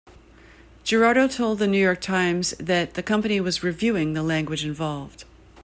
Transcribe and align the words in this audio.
Girardo 0.83 1.27
told 1.27 1.59
the 1.59 1.67
"New 1.67 1.77
York 1.79 2.01
Times" 2.01 2.55
that 2.59 2.95
the 2.95 3.03
company 3.03 3.39
was 3.39 3.61
"reviewing" 3.61 4.13
the 4.13 4.23
language 4.23 4.65
involved. 4.65 5.25